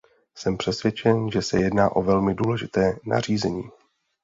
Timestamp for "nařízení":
3.05-3.63